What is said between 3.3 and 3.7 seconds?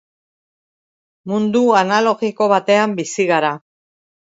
gara